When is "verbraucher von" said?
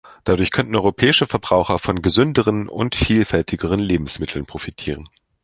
1.27-2.01